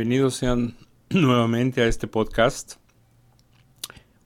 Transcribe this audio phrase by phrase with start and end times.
[0.00, 0.78] Bienvenidos sean
[1.10, 2.76] nuevamente a este podcast.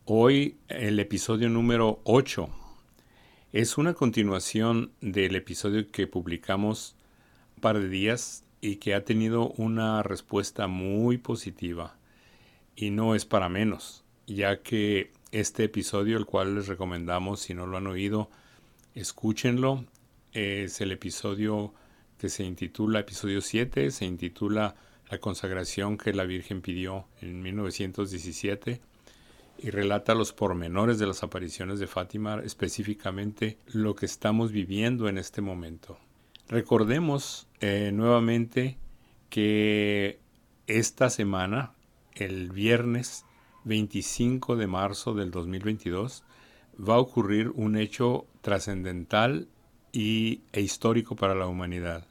[0.05, 2.49] Hoy el episodio número 8
[3.53, 6.95] es una continuación del episodio que publicamos
[7.57, 11.97] un par de días y que ha tenido una respuesta muy positiva.
[12.77, 17.67] Y no es para menos, ya que este episodio, el cual les recomendamos, si no
[17.67, 18.31] lo han oído,
[18.95, 19.85] escúchenlo.
[20.31, 21.75] Es el episodio
[22.17, 24.77] que se intitula, episodio 7, se intitula
[25.11, 28.81] La consagración que la Virgen pidió en 1917
[29.59, 35.19] y relata los pormenores de las apariciones de Fátima, específicamente lo que estamos viviendo en
[35.19, 35.99] este momento.
[36.49, 38.79] Recordemos eh, nuevamente
[39.31, 40.19] que
[40.67, 41.73] esta semana,
[42.15, 43.25] el viernes
[43.65, 46.25] 25 de marzo del 2022,
[46.77, 49.49] va a ocurrir un hecho trascendental
[49.93, 52.07] y, e histórico para la humanidad.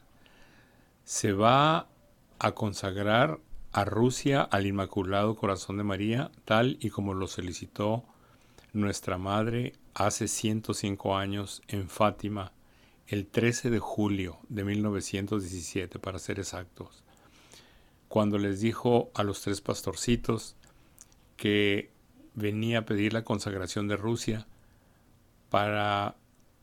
[1.04, 1.88] Se va
[2.38, 3.40] a consagrar
[3.72, 8.04] a Rusia al Inmaculado Corazón de María, tal y como lo solicitó
[8.72, 12.52] nuestra Madre hace 105 años en Fátima,
[13.06, 17.02] el 13 de julio de 1917, para ser exactos,
[18.08, 20.56] cuando les dijo a los tres pastorcitos
[21.36, 21.90] que
[22.34, 24.46] venía a pedir la consagración de Rusia
[25.50, 26.16] para,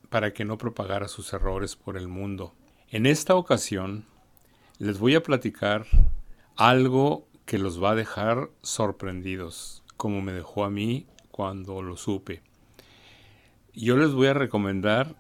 [0.10, 2.54] para que no propagara sus errores por el mundo.
[2.90, 4.06] En esta ocasión
[4.82, 5.86] les voy a platicar
[6.56, 12.42] algo que los va a dejar sorprendidos, como me dejó a mí cuando lo supe.
[13.76, 15.16] Yo les voy a recomendar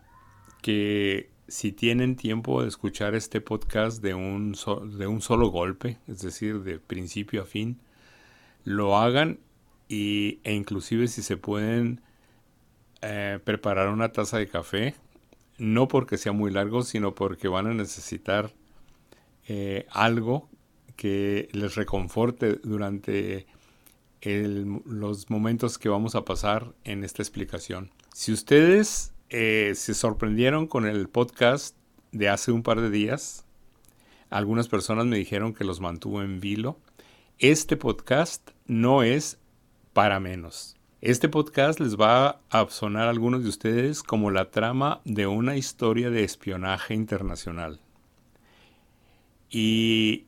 [0.63, 4.55] que si tienen tiempo de escuchar este podcast de un,
[4.97, 7.79] de un solo golpe, es decir, de principio a fin,
[8.63, 9.37] lo hagan
[9.87, 12.01] y, e inclusive si se pueden
[13.03, 14.95] eh, preparar una taza de café,
[15.59, 18.51] no porque sea muy largo, sino porque van a necesitar
[19.53, 20.47] eh, algo
[20.95, 23.47] que les reconforte durante
[24.23, 27.91] los momentos que vamos a pasar en esta explicación.
[28.13, 31.75] Si ustedes eh, se sorprendieron con el podcast
[32.13, 33.43] de hace un par de días,
[34.29, 36.79] algunas personas me dijeron que los mantuvo en vilo.
[37.37, 39.37] Este podcast no es
[39.91, 40.77] para menos.
[41.01, 45.57] Este podcast les va a sonar a algunos de ustedes como la trama de una
[45.57, 47.81] historia de espionaje internacional.
[49.51, 50.25] Y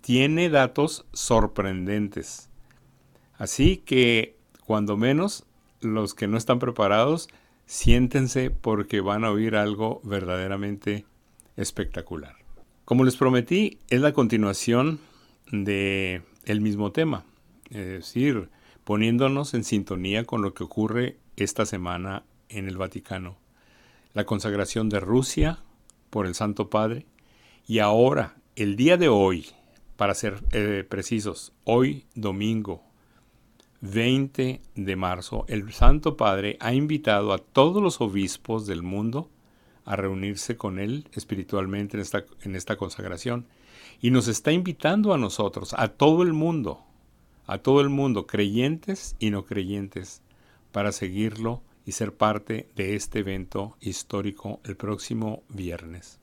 [0.00, 2.50] tiene datos sorprendentes.
[3.36, 5.44] Así que, cuando menos,
[5.80, 7.28] los que no están preparados,
[7.66, 11.04] siéntense porque van a oír algo verdaderamente
[11.56, 12.36] espectacular.
[12.84, 14.98] Como les prometí, es la continuación
[15.50, 17.24] de el mismo tema,
[17.70, 18.50] es decir,
[18.84, 23.36] poniéndonos en sintonía con lo que ocurre esta semana en el Vaticano.
[24.12, 25.58] La consagración de Rusia
[26.10, 27.06] por el Santo Padre
[27.66, 29.46] y ahora, el día de hoy,
[29.96, 32.82] para ser eh, precisos, hoy domingo
[33.80, 39.28] 20 de marzo, el Santo Padre ha invitado a todos los obispos del mundo
[39.84, 43.46] a reunirse con Él espiritualmente en esta, en esta consagración.
[44.00, 46.80] Y nos está invitando a nosotros, a todo el mundo,
[47.46, 50.22] a todo el mundo, creyentes y no creyentes,
[50.70, 56.20] para seguirlo y ser parte de este evento histórico el próximo viernes.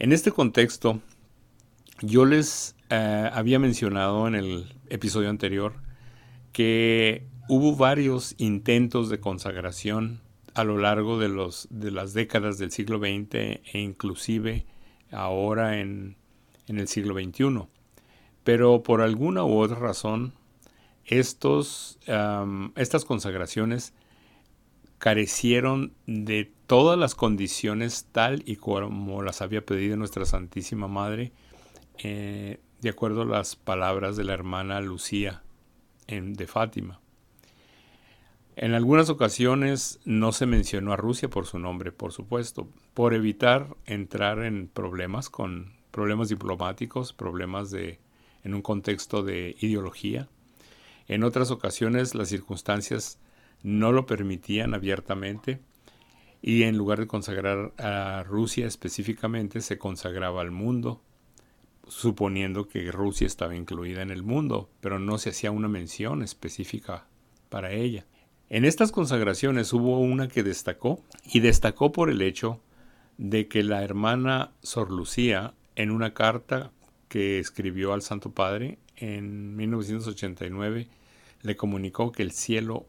[0.00, 0.98] En este contexto,
[2.00, 5.74] yo les eh, había mencionado en el episodio anterior
[6.54, 10.22] que hubo varios intentos de consagración
[10.54, 14.64] a lo largo de, las décadas del siglo XX e inclusive
[15.10, 16.16] ahora en,
[16.66, 17.68] el siglo XXI.
[18.42, 20.32] Pero por alguna u otra razón,
[21.04, 21.98] estos,
[22.74, 23.92] estas consagraciones
[24.96, 31.32] carecieron de todas las condiciones tal y como las había pedido nuestra Santísima Madre
[31.98, 35.42] eh, de acuerdo a las palabras de la hermana Lucía
[36.06, 37.00] de Fátima.
[38.54, 43.76] En algunas ocasiones no se mencionó a Rusia por su nombre, por supuesto, por evitar
[43.86, 47.98] entrar en problemas con problemas diplomáticos, problemas de
[48.44, 50.28] en un contexto de ideología.
[51.08, 53.18] En otras ocasiones las circunstancias
[53.64, 55.58] no lo permitían abiertamente
[56.42, 61.02] y en lugar de consagrar a Rusia específicamente se consagraba al mundo,
[61.86, 67.06] suponiendo que Rusia estaba incluida en el mundo, pero no se hacía una mención específica
[67.48, 68.06] para ella.
[68.48, 72.60] En estas consagraciones hubo una que destacó, y destacó por el hecho
[73.18, 76.72] de que la hermana Sor Lucía, en una carta
[77.08, 80.88] que escribió al Santo Padre en 1989,
[81.42, 82.86] le comunicó que el cielo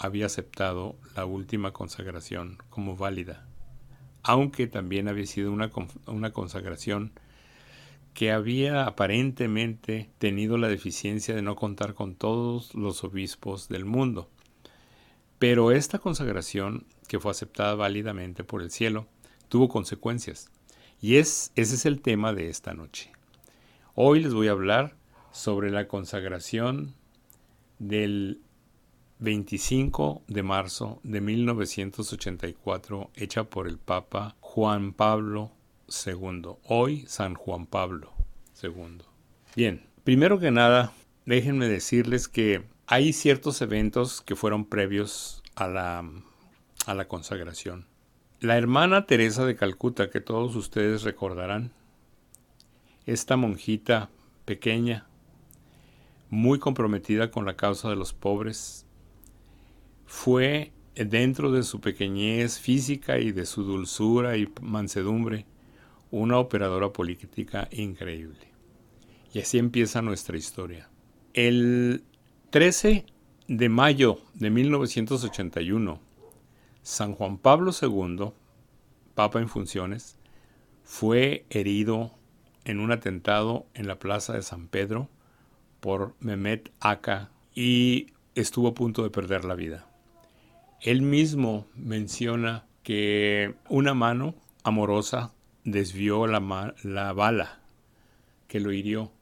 [0.00, 3.46] había aceptado la última consagración como válida,
[4.22, 5.70] aunque también había sido una,
[6.06, 7.12] una consagración
[8.14, 14.30] que había aparentemente tenido la deficiencia de no contar con todos los obispos del mundo.
[15.38, 19.06] Pero esta consagración, que fue aceptada válidamente por el cielo,
[19.48, 20.50] tuvo consecuencias.
[21.02, 23.12] Y es, ese es el tema de esta noche.
[23.94, 24.96] Hoy les voy a hablar
[25.30, 26.94] sobre la consagración
[27.78, 28.40] del
[29.20, 35.52] 25 de marzo de 1984 hecha por el Papa Juan Pablo
[36.06, 36.56] II.
[36.64, 38.12] Hoy San Juan Pablo
[38.62, 39.02] II.
[39.54, 40.92] Bien, primero que nada,
[41.26, 46.02] déjenme decirles que hay ciertos eventos que fueron previos a la,
[46.86, 47.86] a la consagración.
[48.40, 51.72] La hermana Teresa de Calcuta, que todos ustedes recordarán,
[53.04, 54.08] esta monjita
[54.46, 55.06] pequeña,
[56.30, 58.86] muy comprometida con la causa de los pobres,
[60.10, 65.46] fue dentro de su pequeñez física y de su dulzura y mansedumbre,
[66.10, 68.48] una operadora política increíble.
[69.32, 70.90] Y así empieza nuestra historia.
[71.32, 72.02] El
[72.50, 73.06] 13
[73.46, 76.00] de mayo de 1981,
[76.82, 78.32] San Juan Pablo II,
[79.14, 80.18] Papa en funciones,
[80.82, 82.10] fue herido
[82.64, 85.08] en un atentado en la plaza de San Pedro
[85.78, 89.86] por Mehmet Aka y estuvo a punto de perder la vida.
[90.80, 94.34] Él mismo menciona que una mano
[94.64, 95.32] amorosa
[95.64, 97.60] desvió la, la bala
[98.48, 99.12] que lo hirió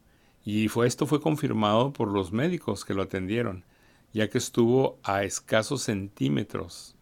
[0.44, 3.64] y fue, esto fue confirmado por los médicos que lo atendieron,
[4.14, 6.96] ya que estuvo a escasos centímetros,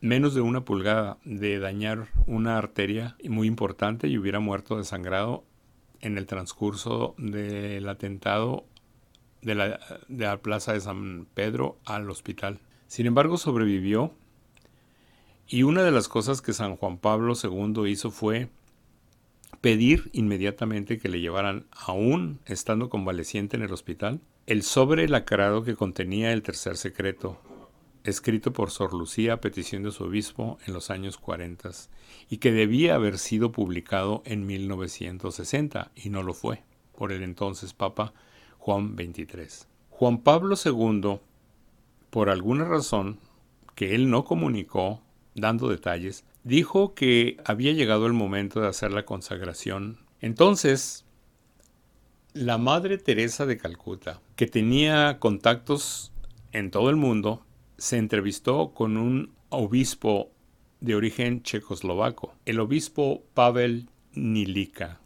[0.00, 5.44] menos de una pulgada, de dañar una arteria muy importante y hubiera muerto desangrado
[6.00, 8.64] en el transcurso del atentado
[9.42, 12.60] de la, de la plaza de San Pedro al hospital.
[12.86, 14.12] Sin embargo, sobrevivió
[15.48, 18.48] y una de las cosas que San Juan Pablo II hizo fue
[19.60, 25.74] pedir inmediatamente que le llevaran, aún estando convaleciente en el hospital, el sobre lacrado que
[25.74, 27.40] contenía el tercer secreto,
[28.04, 31.70] escrito por Sor Lucía a petición de su obispo en los años 40
[32.30, 36.62] y que debía haber sido publicado en 1960 y no lo fue
[36.96, 38.12] por el entonces Papa
[38.58, 39.66] Juan XXIII.
[39.90, 41.18] Juan Pablo II,
[42.10, 43.18] por alguna razón
[43.74, 45.02] que él no comunicó
[45.34, 49.98] dando detalles, dijo que había llegado el momento de hacer la consagración.
[50.20, 51.04] Entonces,
[52.32, 56.12] la Madre Teresa de Calcuta, que tenía contactos
[56.52, 57.44] en todo el mundo,
[57.78, 60.30] se entrevistó con un obispo
[60.80, 65.00] de origen checoslovaco, el obispo Pavel Nilika.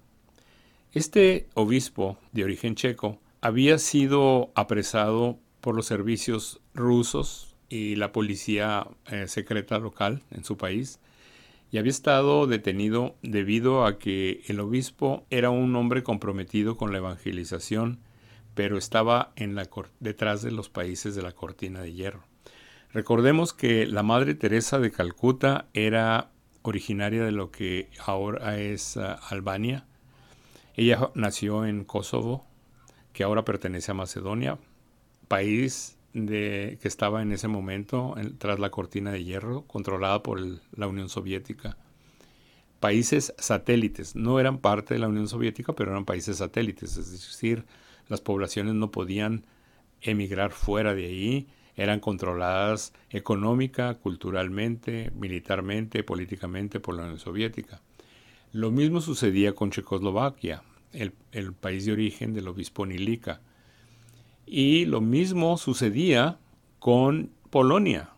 [0.92, 8.86] Este obispo de origen checo había sido apresado por los servicios rusos y la policía
[9.06, 11.00] eh, secreta local en su país
[11.72, 16.98] y había estado detenido debido a que el obispo era un hombre comprometido con la
[16.98, 18.00] evangelización,
[18.54, 19.68] pero estaba en la,
[20.00, 22.24] detrás de los países de la cortina de hierro.
[22.92, 26.32] Recordemos que la Madre Teresa de Calcuta era
[26.62, 29.86] originaria de lo que ahora es uh, Albania.
[30.74, 32.44] Ella nació en Kosovo,
[33.12, 34.58] que ahora pertenece a Macedonia,
[35.30, 40.40] país que estaba en ese momento tras la cortina de hierro, controlada por
[40.74, 41.76] la Unión Soviética.
[42.80, 47.64] Países satélites, no eran parte de la Unión Soviética, pero eran países satélites, es decir,
[48.08, 49.46] las poblaciones no podían
[50.00, 51.46] emigrar fuera de ahí,
[51.76, 57.80] eran controladas económica, culturalmente, militarmente, políticamente por la Unión Soviética.
[58.52, 63.40] Lo mismo sucedía con Checoslovaquia, el, el país de origen del obispo Nilika
[64.52, 66.40] y lo mismo sucedía
[66.80, 68.10] con Polonia,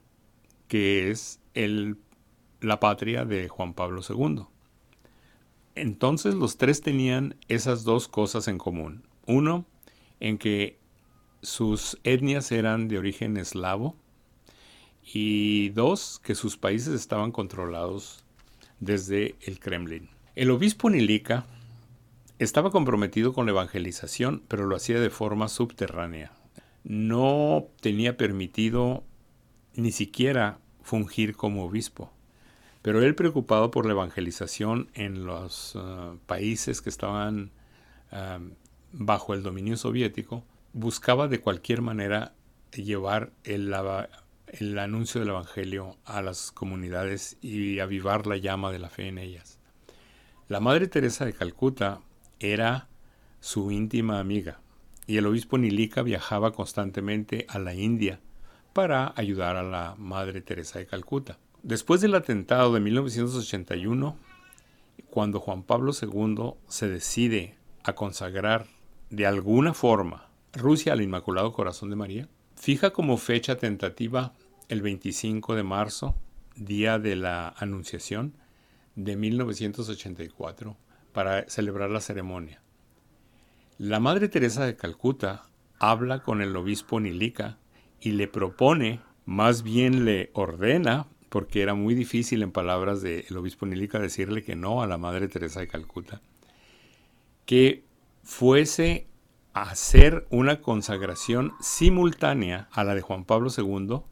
[0.67, 1.99] que es el,
[2.63, 4.45] la patria de Juan Pablo II.
[5.75, 9.05] Entonces los tres tenían esas dos cosas en común.
[9.27, 9.67] Uno,
[10.21, 10.79] en que
[11.43, 13.95] sus etnias eran de origen eslavo.
[15.13, 18.25] Y dos, que sus países estaban controlados
[18.81, 20.09] desde el Kremlin.
[20.35, 21.45] El obispo Nilika
[22.43, 26.33] estaba comprometido con la evangelización, pero lo hacía de forma subterránea.
[26.85, 29.05] No tenía permitido
[29.75, 32.13] ni siquiera fungir como obispo.
[32.83, 37.53] Pero él preocupado por la evangelización en los uh, países que estaban
[38.11, 38.51] um,
[38.93, 42.35] bajo el dominio soviético, buscaba de cualquier manera
[42.73, 49.09] llevar el anuncio del Evangelio a las comunidades y avivar la llama de la fe
[49.09, 49.59] en ellas.
[50.49, 52.01] La Madre Teresa de Calcuta
[52.43, 52.89] era
[53.41, 54.61] su íntima amiga
[55.07, 58.21] y el obispo Nilika viajaba constantemente a la India
[58.73, 61.39] para ayudar a la Madre Teresa de Calcuta.
[61.63, 64.17] Después del atentado de 1981,
[65.11, 68.67] cuando Juan Pablo II se decide a consagrar
[69.11, 74.33] de alguna forma Rusia al Inmaculado Corazón de María, fija como fecha tentativa
[74.69, 76.15] el 25 de marzo,
[76.57, 78.35] día de la Anunciación
[78.95, 80.77] de 1984,
[81.13, 82.63] para celebrar la ceremonia.
[83.79, 85.45] La Madre Teresa de Calcuta
[85.79, 87.59] habla con el obispo Nilica
[88.01, 93.67] y le propone, más bien le ordena, porque era muy difícil en palabras del obispo
[93.67, 96.21] Nilica decirle que no a la Madre Teresa de Calcuta,
[97.47, 97.85] que
[98.23, 99.07] fuese
[99.55, 104.03] a hacer una consagración simultánea a la de Juan Pablo II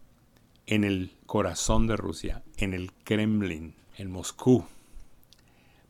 [0.67, 4.65] en el corazón de Rusia, en el Kremlin, en Moscú.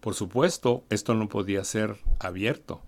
[0.00, 2.82] Por supuesto, esto no podía ser abierto.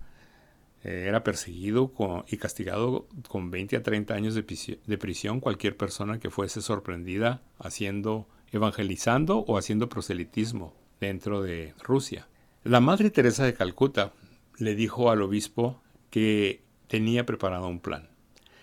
[0.83, 1.93] Eh, era perseguido
[2.27, 8.27] y castigado con 20 a 30 años de prisión cualquier persona que fuese sorprendida haciendo,
[8.51, 12.27] evangelizando o haciendo proselitismo dentro de Rusia.
[12.63, 14.13] La Madre Teresa de Calcuta
[14.57, 18.09] le dijo al obispo que tenía preparado un plan.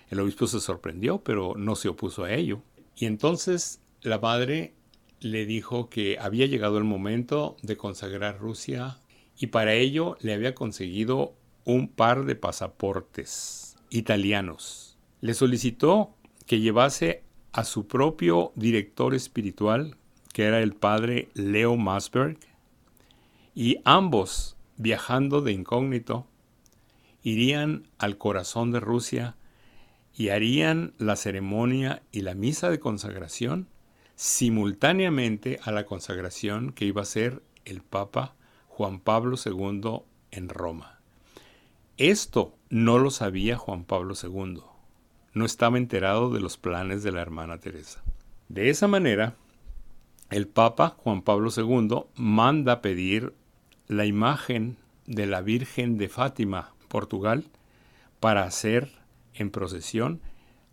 [0.09, 2.63] El obispo se sorprendió, pero no se opuso a ello.
[2.97, 4.75] Y entonces la madre
[5.21, 8.99] le dijo que había llegado el momento de consagrar Rusia
[9.39, 11.35] y para ello le había conseguido
[11.65, 14.99] un par de pasaportes italianos.
[15.21, 16.15] Le solicitó
[16.47, 17.23] que llevase
[17.53, 19.97] a su propio director espiritual,
[20.33, 22.39] que era el padre Leo Masberg,
[23.55, 26.27] y ambos viajando de incógnito,
[27.23, 29.37] irían al corazón de Rusia
[30.15, 33.69] y harían la ceremonia y la misa de consagración
[34.21, 38.35] simultáneamente a la consagración que iba a ser el Papa
[38.69, 41.01] Juan Pablo II en Roma.
[41.97, 44.61] Esto no lo sabía Juan Pablo II.
[45.33, 48.03] No estaba enterado de los planes de la hermana Teresa.
[48.51, 49.37] De esa manera,
[50.29, 53.33] el Papa Juan Pablo II manda pedir
[53.87, 57.47] la imagen de la Virgen de Fátima, Portugal,
[58.21, 58.93] para hacer
[59.33, 60.21] en procesión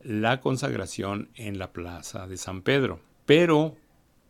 [0.01, 3.06] la consagración en la plaza de San Pedro.
[3.27, 3.75] Pero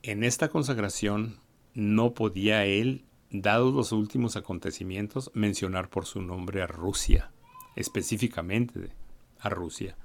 [0.02, 1.38] en esta consagración
[1.76, 7.30] no podía él, dados los últimos acontecimientos, mencionar por su nombre a Rusia,
[7.76, 8.90] específicamente
[9.40, 9.96] a Rusia.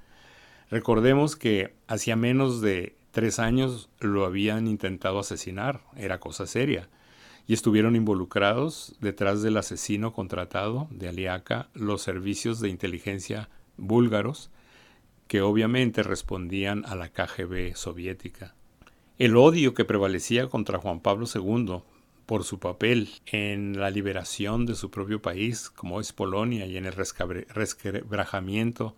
[0.71, 6.91] Recordemos que hacía menos de tres años lo habían intentado asesinar, era cosa seria
[7.47, 14.51] y estuvieron involucrados detrás del asesino contratado de Aliaca los servicios de inteligencia búlgaros
[15.29, 18.55] que obviamente respondían a la KGB soviética.
[19.23, 21.83] El odio que prevalecía contra Juan Pablo II
[22.27, 26.87] por su papel en la liberación de su propio país, como es Polonia, y en
[26.87, 28.97] el resquebrajamiento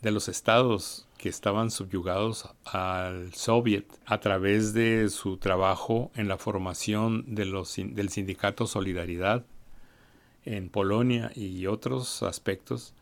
[0.00, 6.38] de los estados que estaban subyugados al Soviet a través de su trabajo en la
[6.38, 9.44] formación del sindicato Solidaridad
[10.44, 12.94] en Polonia y otros aspectos,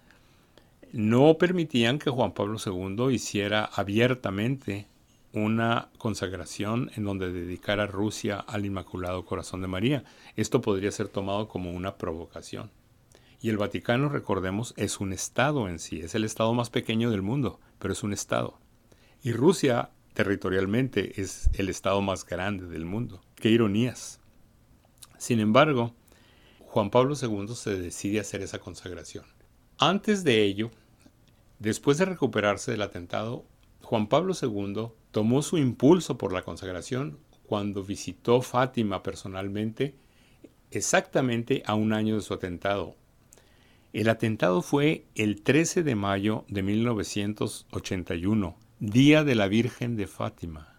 [0.91, 4.87] no permitían que Juan Pablo II hiciera abiertamente
[5.33, 10.05] una consagración en donde dedicara Rusia al Inmaculado Corazón de María.
[10.37, 12.71] Esto podría ser tomado como una provocación.
[13.41, 17.23] Y el Vaticano, recordemos, es un Estado en sí, es el Estado más pequeño del
[17.23, 18.59] mundo, pero es un Estado.
[19.23, 23.23] Y Rusia, territorialmente, es el Estado más grande del mundo.
[23.35, 24.21] Qué ironías.
[25.19, 25.95] Sin embargo,
[26.61, 29.25] Juan Pablo II se decide a hacer esa consagración.
[29.79, 30.71] Antes de ello,
[31.59, 33.45] después de recuperarse del atentado,
[33.83, 39.95] Juan Pablo II tomó su impulso por la consagración cuando visitó Fátima personalmente
[40.71, 42.97] exactamente a un año de su atentado,
[43.93, 50.75] el atentado fue el 13 de mayo de 1981, Día de la Virgen de Fátima.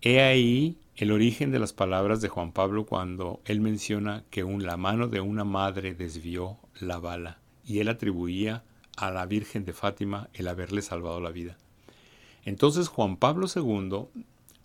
[0.00, 4.64] He ahí el origen de las palabras de Juan Pablo cuando él menciona que un,
[4.64, 8.64] la mano de una madre desvió la bala y él atribuía
[8.98, 11.56] a la Virgen de Fátima el haberle salvado la vida.
[12.44, 14.06] Entonces Juan Pablo II,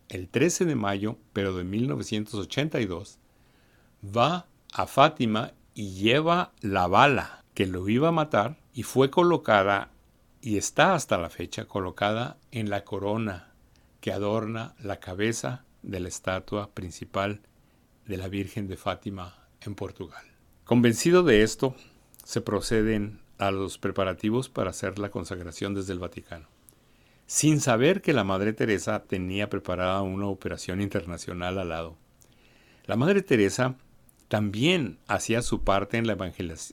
[0.10, 3.20] el 13 de mayo, pero de 1982,
[4.04, 9.90] va a Fátima y lleva la bala que lo iba a matar y fue colocada
[10.42, 13.52] y está hasta la fecha colocada en la corona
[14.02, 17.42] que adorna la cabeza de la estatua principal
[18.08, 20.24] de la Virgen de Fátima en Portugal.
[20.66, 21.76] Convencido de esto,
[22.24, 26.48] se proceden a los preparativos para hacer la consagración desde el Vaticano,
[27.26, 31.98] sin saber que la Madre Teresa tenía preparada una operación internacional al lado.
[32.86, 33.76] La Madre Teresa
[34.28, 36.18] también hacía su parte en la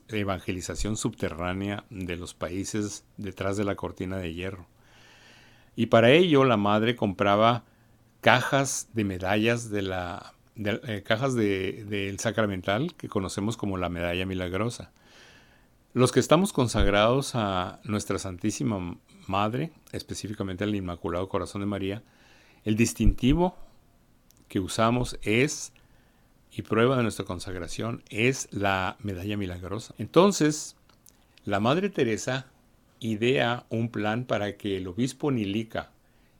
[0.09, 4.67] evangelización subterránea de los países detrás de la cortina de hierro.
[5.75, 7.63] Y para ello la madre compraba
[8.19, 14.91] cajas de medallas de la, de, cajas del sacramental que conocemos como la medalla milagrosa.
[15.93, 22.01] Los que estamos consagrados a nuestra Santísima Madre, específicamente al Inmaculado Corazón de María,
[22.63, 23.57] el distintivo
[24.47, 25.73] que usamos es,
[26.49, 29.93] y prueba de nuestra consagración, es la medalla milagrosa.
[29.97, 30.77] Entonces,
[31.43, 32.47] la Madre Teresa
[33.01, 35.91] idea un plan para que el obispo Nilica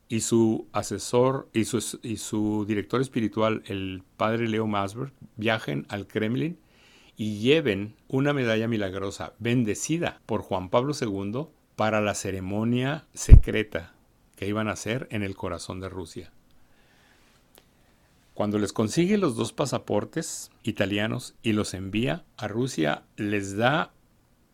[0.08, 6.08] y su asesor y su, y su director espiritual, el padre Leo Masberg, viajen al
[6.08, 6.58] Kremlin
[7.22, 13.94] y lleven una medalla milagrosa bendecida por Juan Pablo II para la ceremonia secreta
[14.36, 16.32] que iban a hacer en el corazón de Rusia.
[18.34, 23.94] Cuando les consigue los dos pasaportes italianos y los envía a Rusia, les da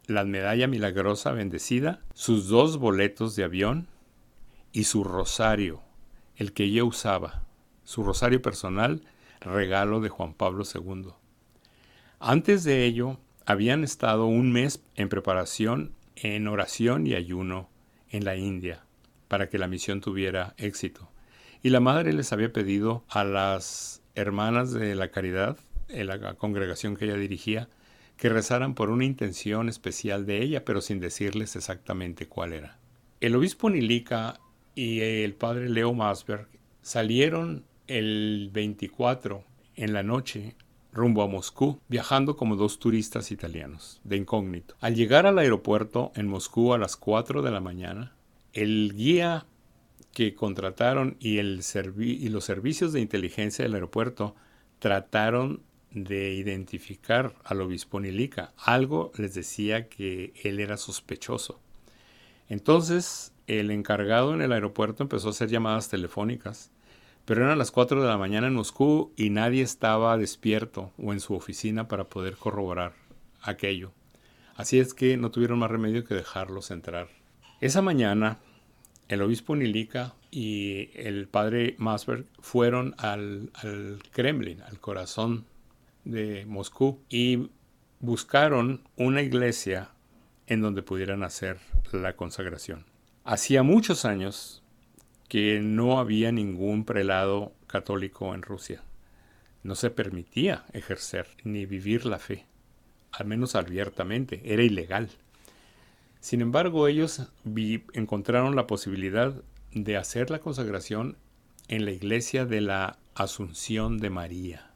[0.05, 3.88] la medalla milagrosa bendecida, sus dos boletos de avión
[4.74, 5.83] y su rosario,
[6.36, 7.43] el que ella usaba,
[7.86, 9.03] su rosario personal,
[9.39, 11.13] regalo de Juan Pablo II.
[12.19, 17.69] Antes de ello, habían estado un mes en preparación, en oración y ayuno
[18.09, 18.83] en la India,
[19.27, 21.12] para que la misión tuviera éxito.
[21.62, 25.57] Y la madre les había pedido a las hermanas de la caridad,
[25.89, 27.69] en la congregación que ella dirigía,
[28.17, 32.79] que rezaran por una intención especial de ella, pero sin decirles exactamente cuál era.
[33.21, 34.39] El obispo Nilica
[34.74, 36.47] y el padre Leo Masberg
[36.81, 39.43] salieron el 24
[39.75, 40.55] en la noche
[40.98, 44.75] rumbo a Moscú, viajando como dos turistas italianos, de incógnito.
[44.82, 48.16] Al llegar al aeropuerto en Moscú a las 4 de la mañana,
[48.51, 49.46] el guía
[50.18, 54.36] que contrataron y, los servicios de inteligencia del aeropuerto
[54.79, 58.51] trataron de identificar al obispo Nilica.
[58.57, 61.60] Algo les decía que él era sospechoso.
[62.50, 66.72] Entonces, el encargado en el aeropuerto empezó a hacer llamadas telefónicas,
[67.27, 71.20] pero eran las 4 de la mañana en Moscú y nadie estaba despierto o en
[71.20, 72.94] su oficina para poder corroborar
[73.42, 73.92] aquello.
[74.55, 77.09] Así es que no tuvieron más remedio que dejarlos entrar.
[77.59, 78.40] Esa mañana,
[79.09, 85.46] el obispo Nilica y el padre Masberg fueron al, al Kremlin, al corazón
[86.05, 87.50] de Moscú y
[88.00, 89.90] buscaron una iglesia
[90.48, 91.59] en donde pudieran hacer
[91.92, 92.85] la consagración.
[93.25, 94.63] Hacía muchos años
[95.27, 98.83] que no había ningún prelado católico en Rusia.
[99.63, 102.46] No se permitía ejercer ni vivir la fe,
[103.11, 105.09] al menos abiertamente, era ilegal.
[106.20, 107.27] Sin embargo, ellos
[107.94, 109.33] encontraron la posibilidad
[109.74, 111.18] de hacer la consagración
[111.68, 114.68] en la iglesia de la Asunción de María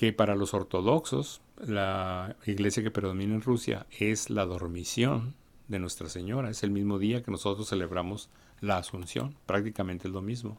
[0.00, 5.34] que para los ortodoxos, la iglesia que predomina en Rusia es la dormición
[5.70, 6.50] de Nuestra Señora.
[6.50, 8.28] Es el mismo día que nosotros celebramos
[8.60, 10.58] la Asunción, prácticamente es lo mismo.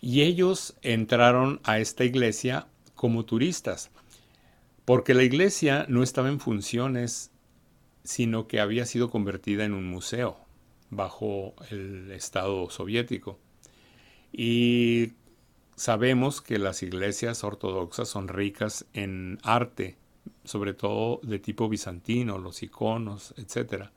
[0.00, 3.90] Y ellos entraron a esta iglesia como turistas,
[4.84, 7.30] porque la iglesia no estaba en funciones,
[8.04, 10.36] sino que había sido convertida en un museo
[10.90, 13.38] bajo el Estado soviético.
[14.30, 15.12] Y
[15.76, 19.98] Sabemos que las iglesias ortodoxas son ricas en arte,
[20.44, 23.90] sobre todo de tipo bizantino, los iconos, etc.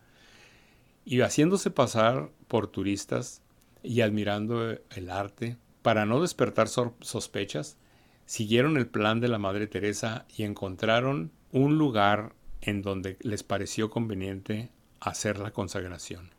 [1.05, 3.41] Y haciéndose pasar por turistas
[3.83, 7.77] y admirando el arte, para no despertar sospechas,
[8.25, 13.89] siguieron el plan de la Madre Teresa y encontraron un lugar en donde les pareció
[13.89, 16.29] conveniente hacer la consagración.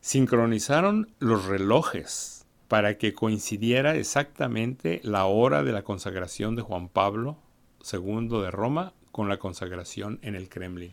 [0.00, 7.38] Sincronizaron los relojes para que coincidiera exactamente la hora de la consagración de Juan Pablo
[7.92, 10.92] II de Roma con la consagración en el Kremlin.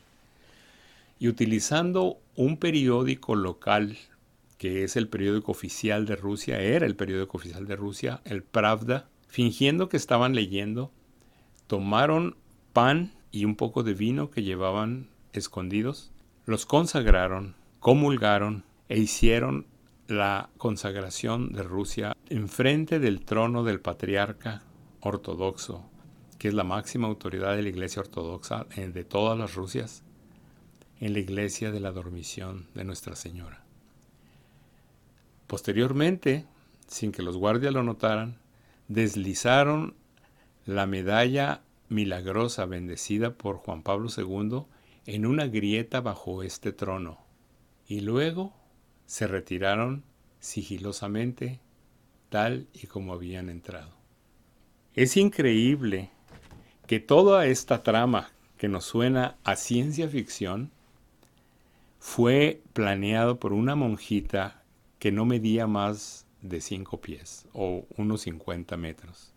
[1.19, 3.97] Y utilizando un periódico local,
[4.57, 9.07] que es el periódico oficial de Rusia, era el periódico oficial de Rusia, el Pravda,
[9.27, 10.91] fingiendo que estaban leyendo,
[11.67, 12.35] tomaron
[12.73, 16.11] pan y un poco de vino que llevaban escondidos,
[16.45, 19.65] los consagraron, comulgaron e hicieron
[20.07, 24.63] la consagración de Rusia enfrente del trono del patriarca
[25.01, 25.83] ortodoxo,
[26.45, 30.03] que es la máxima autoridad de la Iglesia Ortodoxa eh, de todas las Rusias,
[30.99, 33.63] en la Iglesia de la Dormición de Nuestra Señora.
[35.47, 36.45] Posteriormente,
[36.85, 38.37] sin que los guardias lo notaran,
[38.89, 39.95] deslizaron
[40.67, 44.65] la medalla milagrosa bendecida por Juan Pablo II
[45.07, 47.17] en una grieta bajo este trono
[47.87, 48.53] y luego
[49.07, 50.03] se retiraron
[50.39, 51.59] sigilosamente
[52.29, 53.95] tal y como habían entrado.
[54.93, 56.11] Es increíble
[56.87, 60.71] que toda esta trama que nos suena a ciencia ficción
[61.99, 64.61] fue planeado por una monjita
[64.99, 69.33] que no medía más de 5 pies o unos 50 metros.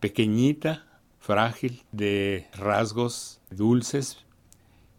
[0.00, 0.86] Pequeñita,
[1.18, 4.18] frágil, de rasgos dulces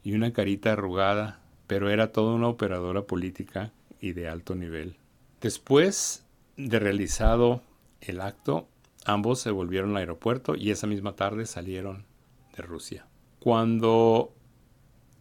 [0.03, 4.95] y una carita arrugada, pero era toda una operadora política y de alto nivel.
[5.41, 6.25] Después
[6.57, 7.61] de realizado
[8.01, 8.67] el acto,
[9.13, 12.05] ambos se volvieron al aeropuerto y esa misma tarde salieron
[12.55, 13.07] de Rusia.
[13.39, 14.33] Cuando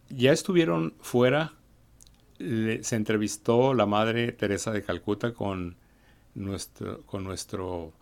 [0.09, 1.53] ya estuvieron fuera,
[2.37, 5.77] se entrevistó la madre Teresa de Calcuta con
[6.35, 7.93] nuestro,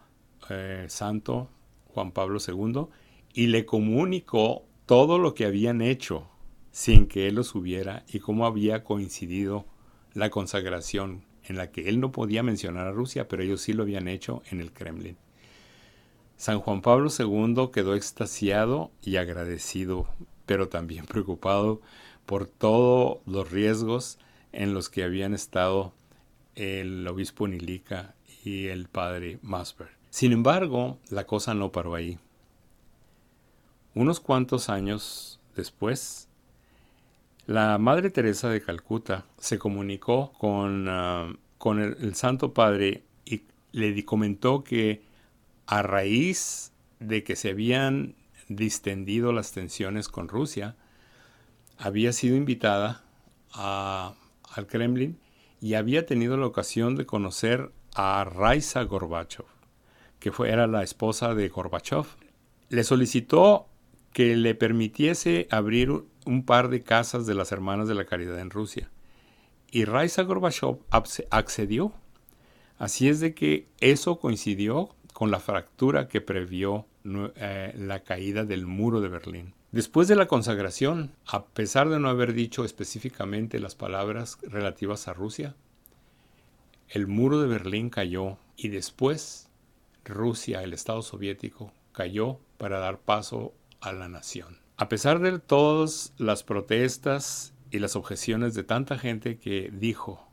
[0.50, 1.50] eh, santo
[1.88, 2.88] Juan Pablo II
[3.34, 6.30] y le comunicó todo lo que habían hecho
[6.72, 9.66] sin que él lo supiera y cómo había coincidido
[10.14, 13.84] la consagración en la que él no podía mencionar a Rusia, pero ellos sí lo
[13.84, 15.18] habían hecho en el Kremlin.
[16.38, 20.08] San Juan Pablo II quedó extasiado y agradecido,
[20.46, 21.82] pero también preocupado
[22.26, 24.20] por todos los riesgos
[24.52, 25.94] en los que habían estado
[26.56, 29.90] el obispo Nilica y el padre Masper.
[30.10, 32.18] Sin embargo, la cosa no paró ahí.
[33.94, 36.28] Unos cuantos años después,
[37.46, 44.04] la Madre Teresa de Calcuta se comunicó con, ah, con el, Santo Padre y le
[44.06, 45.02] comentó que
[45.68, 48.16] a raíz de que se habían
[48.48, 50.76] distendido las tensiones con Rusia,
[51.78, 53.04] había sido invitada
[53.52, 55.20] al Kremlin
[55.62, 59.46] y había tenido la ocasión de conocer a Raisa Gorbachev,
[60.20, 62.06] que fue, era la esposa de Gorbachev.
[62.70, 63.68] Le solicitó
[64.14, 65.92] que le permitiese abrir
[66.26, 68.90] un par de casas de las Hermanas de la Caridad en Rusia.
[69.72, 70.80] Y Raisa Gorbachev
[71.30, 71.94] accedió.
[72.78, 78.68] Así es de que eso coincidió con la fractura que previó eh, la caída del
[78.68, 79.56] muro de Berlín.
[79.72, 85.14] Después de la consagración, a pesar de no haber dicho específicamente las palabras relativas a
[85.14, 85.56] Rusia,
[86.88, 89.50] el muro de Berlín cayó y después
[90.06, 94.60] Rusia, el Estado soviético, cayó para dar paso a la nación.
[94.78, 100.27] A pesar de todas las protestas y las objeciones de tanta gente que dijo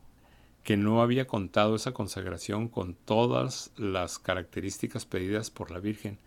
[0.64, 6.18] que no había contado esa consagración con todas las características pedidas por la Virgen,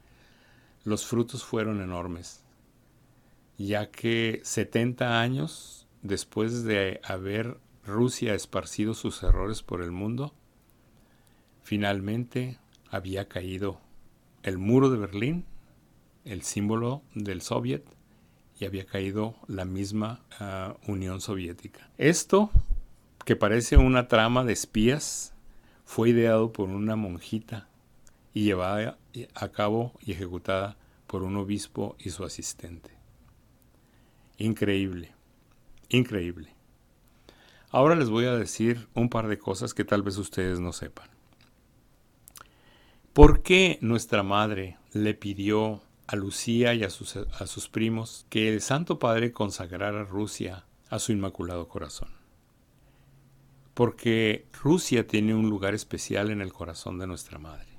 [0.85, 2.43] los frutos fueron enormes,
[3.57, 10.33] ya que 70 años después de haber Rusia esparcido sus errores por el mundo,
[11.63, 12.59] finalmente
[12.91, 13.81] había caído
[14.43, 15.45] el muro de Berlín,
[16.25, 17.83] el símbolo del Soviet,
[18.59, 21.89] y había caído la misma ah, Unión Soviética.
[21.97, 22.51] Esto,
[23.27, 25.33] que parece una trama de espías,
[25.83, 27.67] fue ideado por una monjita
[28.33, 28.97] y llevada
[29.35, 32.89] a cabo y ejecutada por un obispo y su asistente.
[34.37, 35.11] Increíble,
[35.89, 36.55] increíble.
[37.69, 41.09] Ahora les voy a decir un par de cosas que tal vez ustedes no sepan.
[43.11, 48.47] ¿Por qué nuestra madre le pidió a Lucía y a sus, a sus primos que
[48.47, 52.16] el Santo Padre consagrara Rusia a su Inmaculado Corazón?
[53.77, 57.77] Porque Rusia tiene un lugar especial en el corazón de nuestra madre.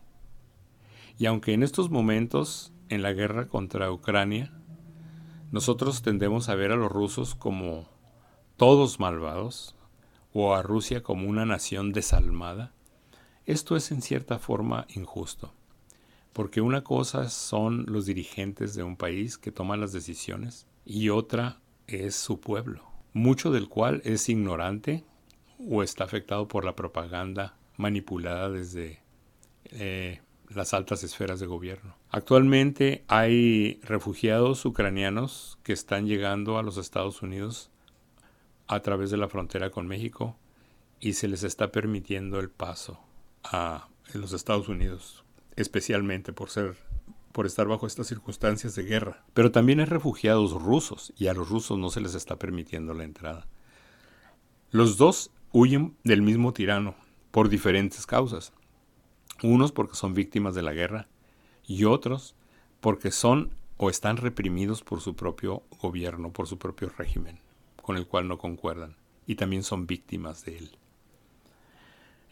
[1.19, 4.53] Y aunque en estos momentos, en la guerra contra Ucrania,
[5.51, 7.89] nosotros tendemos a ver a los rusos como
[8.57, 9.75] todos malvados,
[10.33, 12.73] o a Rusia como una nación desalmada,
[13.45, 15.53] esto es en cierta forma injusto,
[16.33, 21.61] porque una cosa son los dirigentes de un país que toman las decisiones y otra
[21.89, 22.85] es su pueblo,
[23.15, 25.05] mucho del cual es ignorante
[25.59, 29.01] o está afectado por la propaganda manipulada desde
[29.65, 31.97] eh, las altas esferas de gobierno.
[32.11, 37.71] Actualmente hay refugiados ucranianos que están llegando a los Estados Unidos
[38.67, 40.37] a través de la frontera con México
[41.01, 43.01] y se les está permitiendo el paso
[43.45, 45.25] a los Estados Unidos,
[45.57, 46.77] especialmente por ser
[47.33, 49.25] por estar bajo estas circunstancias de guerra.
[49.33, 53.05] Pero también hay refugiados rusos y a los rusos no se les está permitiendo la
[53.05, 53.47] entrada.
[54.71, 56.95] Los dos huyen del mismo tirano
[57.31, 58.53] por diferentes causas.
[59.43, 61.09] Unos porque son víctimas de la guerra
[61.67, 62.35] y otros
[62.81, 67.39] porque son o están reprimidos por su propio gobierno, por su propio régimen
[67.89, 70.71] con el cual no concuerdan y también son víctimas de él.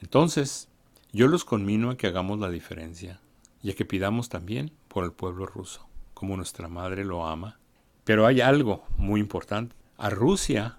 [0.02, 0.68] Entonces,
[1.12, 3.22] yo los conmino a que hagamos la diferencia
[3.62, 7.58] y a que pidamos también por el pueblo ruso, como nuestra madre lo ama.
[8.04, 9.74] Pero hay algo muy importante.
[9.96, 10.78] A Rusia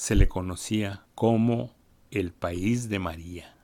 [0.00, 1.74] se le conocía como
[2.10, 3.54] el país de María.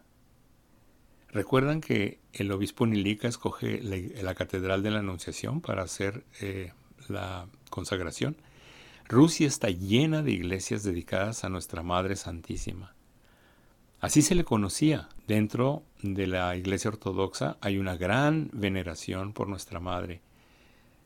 [1.30, 6.74] ¿Recuerdan que el obispo Nilica escoge la, Catedral de la Anunciación para hacer eh,
[7.08, 8.36] la consagración?
[9.08, 12.94] Rusia está llena de iglesias dedicadas a nuestra Madre Santísima.
[13.98, 19.80] Así se le conocía Dentro de la Iglesia Ortodoxa hay una gran veneración por nuestra
[19.80, 20.20] Madre.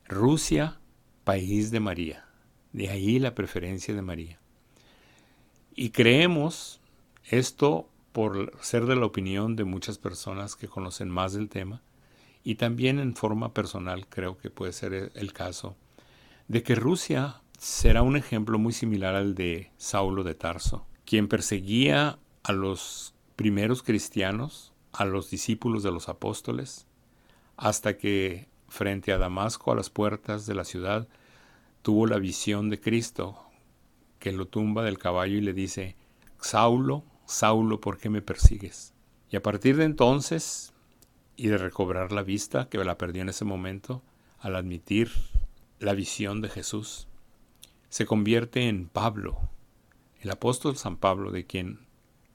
[0.09, 0.81] Rusia,
[1.23, 2.25] país de María.
[2.73, 4.40] De ahí la preferencia de María.
[5.75, 6.81] Y creemos
[7.25, 11.81] esto por ser de la opinión de muchas personas que conocen más del tema.
[12.43, 15.75] Y también en forma personal creo que puede ser el caso
[16.47, 22.17] de que Rusia será un ejemplo muy similar al de Saulo de Tarso, quien perseguía
[22.43, 26.87] a los primeros cristianos, a los discípulos de los apóstoles,
[27.55, 31.07] hasta que frente a Damasco, a las puertas de la ciudad,
[31.83, 33.37] tuvo la visión de Cristo,
[34.21, 35.95] que lo tumba del caballo y le dice,
[36.39, 38.93] Saulo, Saulo, ¿por qué me persigues?
[39.31, 40.73] Y a partir de entonces,
[41.35, 44.03] y de recobrar la vista, que la perdió en ese momento,
[44.39, 45.11] al admitir
[45.79, 47.07] la visión de Jesús,
[47.89, 49.39] se convierte en Pablo,
[50.19, 51.87] el apóstol San Pablo, de quien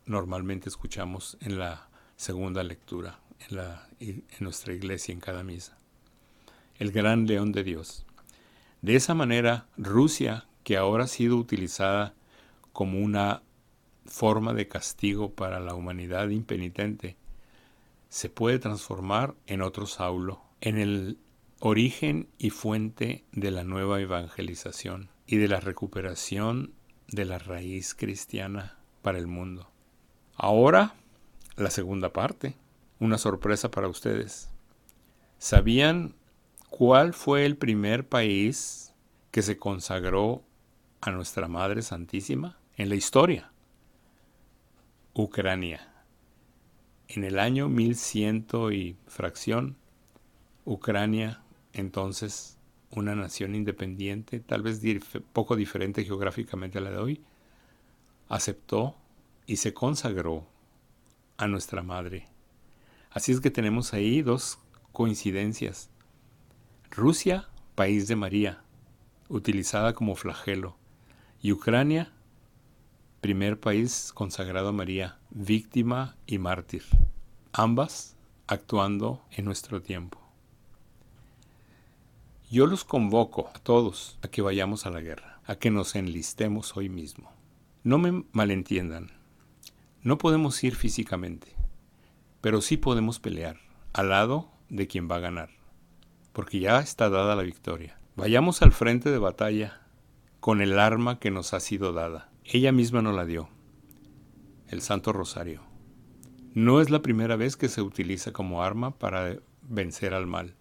[0.07, 5.79] normalmente escuchamos en la segunda lectura, en, la, en nuestra iglesia, en cada misa.
[6.81, 8.05] El gran león de Dios.
[8.83, 12.13] De esa manera, Rusia, que ahora ha sido utilizada
[12.73, 13.45] como una
[14.05, 17.17] forma de castigo para la humanidad impenitente,
[18.09, 21.19] se puede transformar en otro Saulo, en el
[21.61, 26.75] origen y fuente de la nueva evangelización y de la recuperación
[27.07, 29.71] de la raíz cristiana para el mundo.
[30.35, 30.97] Ahora,
[31.55, 32.57] la segunda parte,
[32.99, 34.51] una sorpresa para ustedes.
[35.39, 36.17] ¿Sabían
[36.71, 38.93] cuál fue el primer país
[39.31, 40.43] que se consagró
[41.01, 43.53] a nuestra Madre Santísima en la historia?
[45.15, 45.93] Ucrania.
[47.09, 49.77] En el año 1100 y fracción,
[50.65, 52.59] Ucrania, entonces
[52.91, 54.81] una nación independiente, tal vez
[55.33, 57.21] poco diferente geográficamente a la de hoy,
[58.29, 58.97] aceptó
[59.47, 60.47] y se consagró
[61.37, 62.29] a nuestra madre.
[63.11, 64.59] Así es que tenemos ahí dos
[64.93, 65.91] coincidencias.
[66.91, 68.63] Rusia, país de María,
[69.29, 70.77] utilizada como flagelo,
[71.47, 72.11] y Ucrania,
[73.21, 76.83] primer país consagrado a María, víctima y mártir,
[77.53, 78.17] ambas
[78.49, 80.19] actuando en nuestro tiempo.
[82.51, 86.77] Yo los convoco a todos a que vayamos a la guerra, a que nos enlistemos
[86.77, 87.31] hoy mismo.
[87.85, 89.13] No me malentiendan,
[90.03, 91.55] no podemos ir físicamente,
[92.41, 93.61] pero sí podemos pelear
[93.93, 95.51] al lado de quien va a ganar,
[96.33, 98.01] porque ya está dada la victoria.
[98.17, 99.86] Vayamos al frente de batalla
[100.47, 103.49] con el arma que nos ha sido dada ella misma nos la dio,
[104.69, 105.63] el Santo Rosario.
[106.55, 110.55] No es la primera vez que se utiliza como arma para vencer al mal.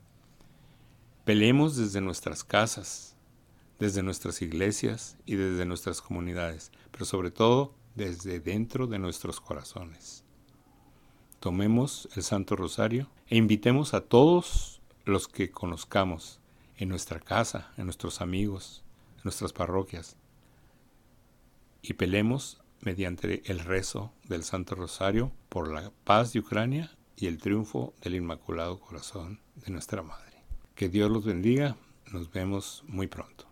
[1.24, 3.16] Peleemos desde nuestras casas,
[3.78, 10.24] desde nuestras iglesias y desde nuestras comunidades, pero sobre todo desde dentro de nuestros corazones.
[11.40, 16.40] Tomemos el Santo Rosario e invitemos a todos los que conozcamos
[16.76, 18.84] en nuestra casa, en nuestros amigos,
[19.26, 20.16] nuestras parroquias,
[21.82, 27.40] y pelemos mediante el rezo del Santo Rosario por la paz de Ucrania y el
[27.40, 30.44] triunfo del Inmaculado Corazón de nuestra Madre.
[30.76, 31.76] Que Dios los bendiga,
[32.12, 33.45] nos vemos muy pronto.